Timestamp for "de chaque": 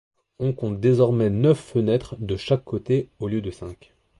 2.17-2.63